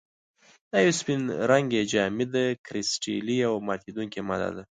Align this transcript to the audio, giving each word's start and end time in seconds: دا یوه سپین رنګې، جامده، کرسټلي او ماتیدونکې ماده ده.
دا 0.71 0.77
یوه 0.85 0.97
سپین 1.01 1.21
رنګې، 1.51 1.81
جامده، 1.91 2.45
کرسټلي 2.65 3.37
او 3.49 3.53
ماتیدونکې 3.67 4.19
ماده 4.27 4.49
ده. 4.55 4.59